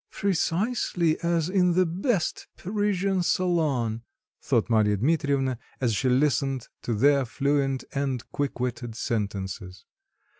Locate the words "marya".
4.67-4.97